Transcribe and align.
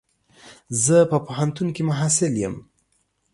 زه 0.83 0.97
په 1.11 1.17
پوهنتون 1.25 1.67
کي 1.75 1.83
محصل 1.89 2.33
يم. 2.43 2.55